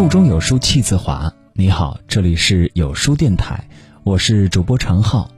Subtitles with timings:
[0.00, 1.30] 腹中有书气自华。
[1.52, 3.68] 你好，这里是有书电台，
[4.02, 5.30] 我是主播常浩。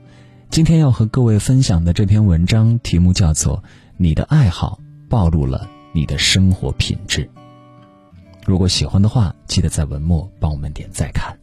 [0.49, 3.57] 今天要和各位分享的这篇文章题目叫做
[3.97, 4.79] 《你的爱好
[5.09, 7.25] 暴露了你的生活品质》。
[8.45, 11.37] 如果喜欢的话，记得在文末帮我们点再看。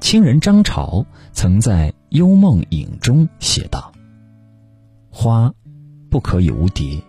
[0.00, 3.92] 清人张潮曾在《幽梦影》中写道
[5.10, 5.54] ：“花
[6.10, 7.00] 不可以无蝶，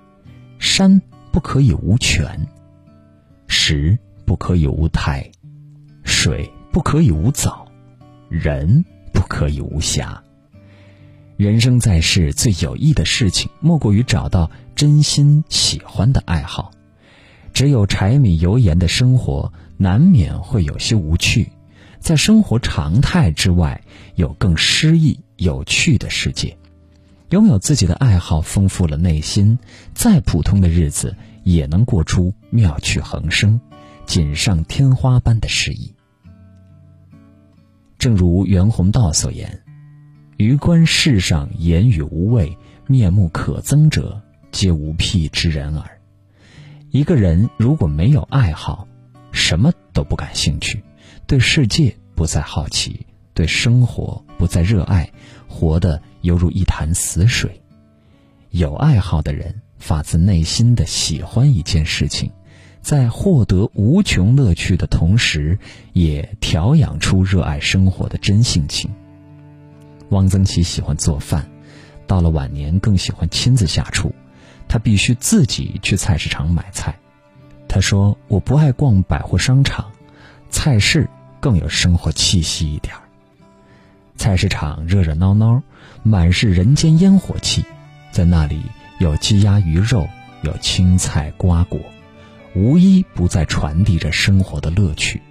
[0.60, 1.02] 山
[1.32, 2.48] 不可以无泉，
[3.48, 3.98] 石
[4.30, 5.32] 不可以无苔，
[6.04, 7.66] 水不可以无藻，
[8.30, 10.22] 人不可以无瑕。
[11.36, 16.70] 人生在世，最有益的事情，莫过于找到真心喜欢的爱好。
[17.54, 21.52] 只有柴米油盐的生活，难免会有些无趣。”
[22.00, 23.82] 在生活常态之外，
[24.14, 26.56] 有更诗意、有趣的世界。
[27.32, 29.58] 拥有自己的爱好，丰富了内心，
[29.96, 33.60] 再普通的日子也能过出妙趣横生、
[34.10, 35.94] 锦上添花般的诗意。
[38.00, 39.62] 正如袁宏道所言
[40.38, 42.58] ：“余观世上言语无味、
[42.88, 44.20] 面目可憎者，
[44.52, 46.02] 皆无癖之人耳。”
[46.90, 48.88] 一个人如果没有爱好，
[49.32, 50.84] 什么都不感兴趣。
[51.28, 55.08] 对世界不再好奇，对生活不再热爱，
[55.48, 57.62] 活得犹如一潭死水。
[58.50, 62.32] 有爱好的人，发自内心的喜欢一件事情，
[62.82, 65.58] 在获得无穷乐趣的同时，
[65.94, 68.90] 也调养出热爱生活的真性情。
[70.10, 71.50] 汪曾祺喜欢做饭，
[72.08, 74.14] 到了晚年更喜欢亲自下厨，
[74.68, 76.98] 他必须自己去菜市场买菜。
[77.68, 79.92] 他说：“我不爱逛百货商场，
[80.50, 81.10] 菜市。”
[81.42, 83.02] 更有生活气息一点儿。
[84.18, 85.64] 菜市场热热闹闹，
[86.04, 87.64] 满是人间烟火气，
[88.12, 88.62] 在那里
[89.00, 90.06] 有鸡鸭鱼肉，
[90.42, 91.80] 有青菜瓜果，
[92.56, 95.22] 无一不在传递着生活的乐趣。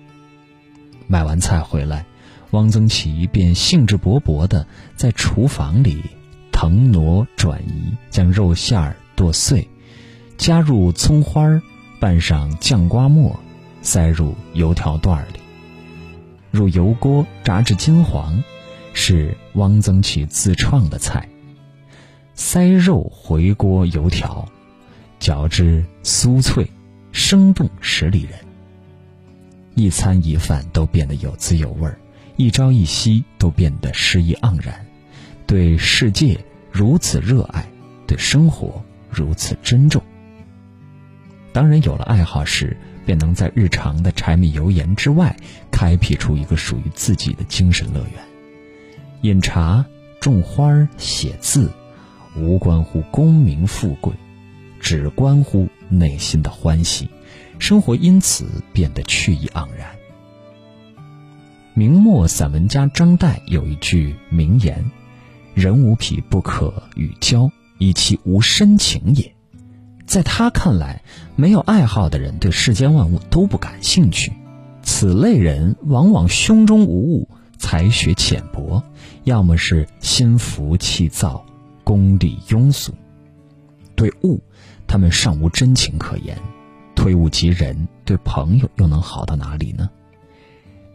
[1.06, 2.06] 买完菜回来，
[2.50, 4.66] 汪曾祺便兴致勃勃地
[4.96, 6.02] 在厨房里
[6.52, 9.68] 腾挪转移，将肉馅儿剁碎，
[10.36, 11.62] 加入葱花儿，
[11.98, 13.38] 拌上酱瓜末，
[13.82, 15.40] 塞入油条段里。
[16.50, 18.42] 入油锅炸至金黄，
[18.94, 21.28] 是汪曾祺自创的菜。
[22.34, 24.48] 塞肉回锅油条，
[25.18, 26.70] 嚼之酥脆，
[27.18, 28.38] 生动十里人。
[29.74, 31.98] 一餐一饭都变得有滋有味儿，
[32.36, 34.86] 一朝一夕都变得诗意盎然。
[35.44, 36.38] 对世界
[36.70, 37.66] 如此热爱，
[38.06, 40.00] 对生活如此珍重。
[41.52, 42.76] 当然，有了爱好时。
[43.04, 45.34] 便能在日常的柴米油盐之外，
[45.70, 48.12] 开辟出一个属于自己的精神乐园。
[49.22, 49.82] 饮茶、
[50.20, 51.72] 种花、写字，
[52.36, 54.12] 无关乎功名富贵，
[54.88, 57.10] 只关乎内心的欢喜。
[57.58, 59.90] 生活因此变得趣意盎然。
[61.74, 64.90] 明末散文家张岱有一句名言
[65.52, 69.30] ：“人无癖不可与交，以其无深情也。”
[70.08, 71.02] 在他看来，
[71.36, 74.32] 没有爱好的人对世间万物都不感兴趣。
[74.82, 77.28] 此类人往往胸中无物，
[77.58, 78.82] 才学浅薄，
[79.24, 81.44] 要么是心浮气躁，
[81.84, 82.94] 功利庸俗。
[83.94, 84.40] 对物，
[84.88, 86.34] 他们尚无真情可言；
[86.96, 89.88] 推物及人，对朋友又能好到哪里呢？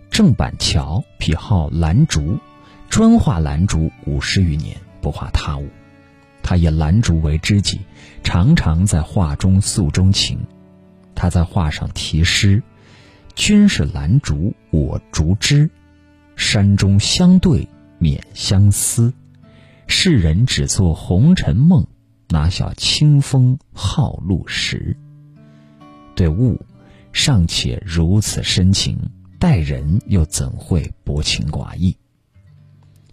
[0.09, 2.37] 郑板桥癖好兰竹，
[2.89, 5.69] 专画兰竹五十余年，不画他物。
[6.41, 7.79] 他以兰竹为知己，
[8.23, 10.39] 常常在画中诉衷情。
[11.15, 12.61] 他在画上题诗
[13.35, 15.69] ：“君是兰竹，我竹枝。
[16.35, 19.13] 山中相对免相思。
[19.87, 21.85] 世人只做红尘梦，
[22.29, 24.97] 哪晓清风好露时。”
[26.15, 26.59] 对物，
[27.11, 28.97] 尚且如此深情，
[29.39, 31.97] 待人又怎会薄情寡义？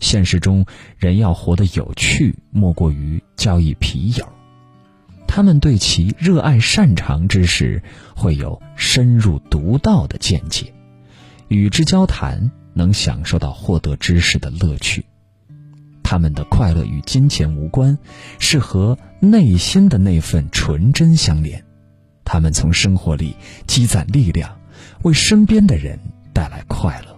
[0.00, 0.64] 现实中，
[0.96, 4.26] 人要活得有趣，莫过于交一皮友。
[5.26, 7.82] 他们对其热爱擅长之事，
[8.16, 10.74] 会有深入独到的见解，
[11.48, 15.04] 与之交谈，能享受到获得知识的乐趣。
[16.10, 17.96] 他们的快乐与金钱无关，
[18.40, 21.64] 是和内心的那份纯真相连。
[22.24, 23.36] 他们从生活里
[23.68, 24.58] 积攒力量，
[25.02, 25.96] 为身边的人
[26.34, 27.16] 带来快乐。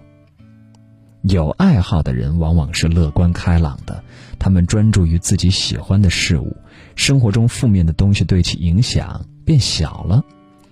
[1.23, 4.03] 有爱好的人往往是乐观开朗的，
[4.37, 6.55] 他们专注于自己喜欢的事物，
[6.95, 10.23] 生活中负面的东西对其影响变小了，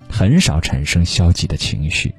[0.08, 2.14] 很少产生消极的情绪。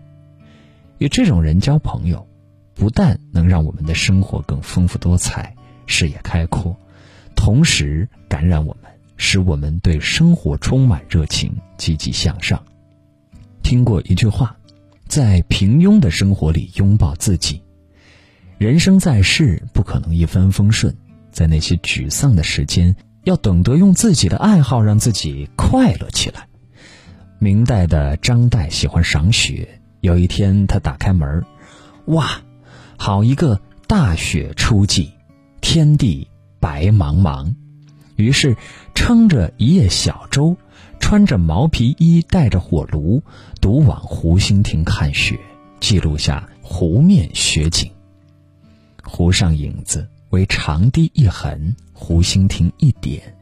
[0.99, 2.27] 与这种人交朋友，
[2.75, 5.55] 不但能让我们的生活更丰富多彩、
[5.87, 6.77] 视野开阔，
[7.35, 12.63] 同时感染我们，使我们对生活充满热情、积极向上。
[13.63, 14.57] 听过一句话。
[15.09, 17.61] 在平庸的生活里拥抱自己。
[18.57, 20.97] 人生在世，不可能一帆风顺，
[21.31, 26.49] 在那些沮丧的时间，要懂得用自己的爱好让自己快乐起来。
[27.39, 31.45] 明代的张岱喜欢赏雪，有一天他打开门，
[32.07, 32.41] 哇，
[32.97, 35.11] 好一个大雪初霁，
[35.63, 36.29] 天地
[36.61, 37.55] 白茫茫。
[38.17, 38.55] 于是，
[38.95, 40.55] 撑着一叶小舟，
[41.01, 43.23] 穿着毛皮衣，带着火炉，
[43.61, 45.39] 独往湖心亭看雪，
[45.81, 47.91] 记录下湖面雪景。
[49.03, 53.35] 湖上影子为长堤一痕，湖心亭一点，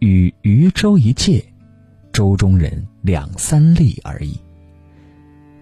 [0.00, 1.44] 与渔舟一芥，
[2.12, 4.36] 舟中人两三粒而已。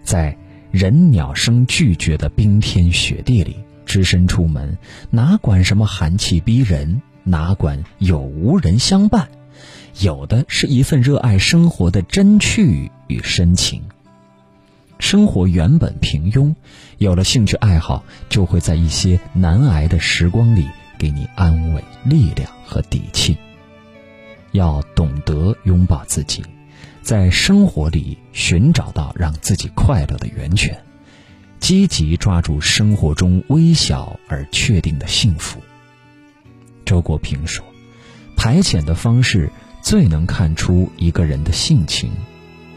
[0.03, 0.35] 在
[0.71, 3.55] 人鸟声俱绝的冰天雪地里，
[3.87, 4.77] 只身出门，
[5.09, 7.01] 哪管什么寒气逼人？
[7.23, 9.27] 哪管有无人相伴，
[9.99, 13.81] 有的是一份热爱生活的真趣与深情。
[14.99, 16.55] 生活原本平庸，
[16.97, 20.67] 有了兴趣爱好，就会在一些难挨的时光里
[20.97, 23.37] 给你安慰、力量和底气。
[24.53, 26.43] 要懂得拥抱自己，
[27.01, 30.81] 在生活里寻找到让自己快乐的源泉，
[31.59, 35.61] 积极抓住生活中微小而确定的幸福。
[36.85, 37.65] 周国平说
[38.37, 39.51] ：“排遣的方式
[39.81, 42.11] 最能看出一个人的性情，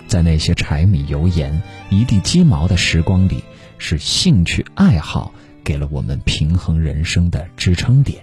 [0.07, 3.45] 在那些柴米油盐、一地鸡毛的时光里，
[3.79, 8.23] 是兴趣爱好给了我们平衡人生的支撑点。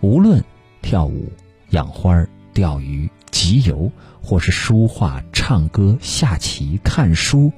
[0.00, 0.44] 无论
[0.82, 1.32] 跳舞、
[1.70, 3.90] 养花、钓鱼、集邮，
[4.22, 7.52] 或是书画、唱歌、下棋、看书，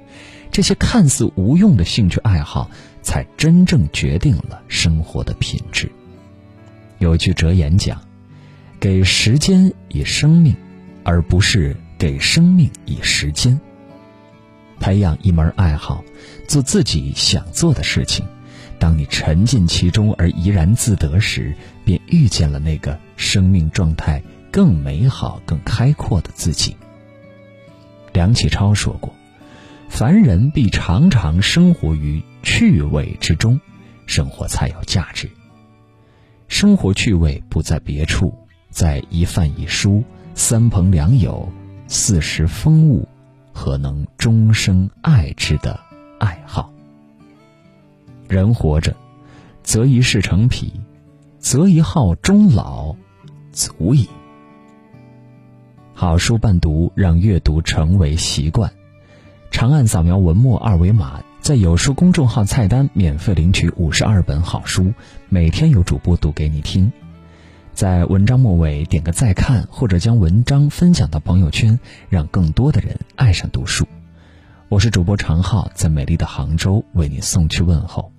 [0.58, 2.68] 这些看似无用的兴趣爱好，
[3.00, 5.88] 才真正决定了生活的品质。”
[6.98, 8.02] 有句哲言讲
[8.80, 10.56] ：“给时间以生命，
[11.04, 13.60] 而不是给生命以时间。”
[14.80, 16.02] 培养一门爱好，
[16.48, 18.26] 做自己想做的事情。
[18.80, 24.20] 当你沉浸其中而怡然自得时，便遇见了那个生命状态
[24.50, 26.76] 更美好、更开阔的自己。
[28.12, 29.14] 梁启超说过
[29.88, 33.60] ：“凡人必常常生活于趣味之中，
[34.06, 35.28] 生活才有价值。”
[36.46, 38.32] 生活趣味不在别处，
[38.70, 40.02] 在一饭一书、
[40.34, 41.50] 三朋两友、
[41.88, 43.06] 四时风物，
[43.52, 45.78] 和能终生爱之的
[46.18, 46.72] 爱好。
[48.28, 48.96] 人活着，
[49.62, 50.72] 择一事成癖，
[51.38, 52.94] 择一好终老，
[53.52, 54.08] 足矣。
[55.92, 58.72] 好书伴读，让阅读成为习惯。
[59.50, 61.22] 长按扫描文末二维码。
[61.40, 64.92] 在有书公众号菜单免费领取五十二本好书，
[65.30, 66.92] 每天有主播读给你听。
[67.72, 71.78] 在文章末尾点个再看，或者将文章分享到朋友圈，
[72.10, 73.86] 让更多的人爱上读书。
[74.68, 78.12] 我是主播常浩，在美丽的杭州为你送去问候。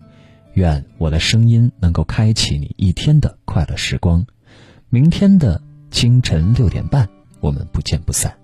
[0.53, 4.25] 愿我的声音能够开启你一天的快乐时光。
[4.89, 5.61] 明天的
[5.91, 7.07] 清晨六点半，
[7.41, 8.38] 我们不见不散。